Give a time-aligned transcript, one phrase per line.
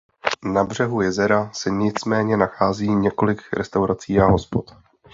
[0.53, 4.75] Na břehu jezera se nicméně nachází několik restaurací a hospod.